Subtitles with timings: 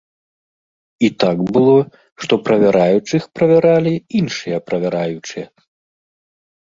[1.09, 1.75] І так было,
[2.25, 5.45] што правяраючых правяралі іншыя правяраючыя.